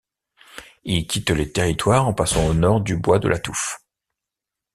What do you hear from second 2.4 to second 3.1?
au nord du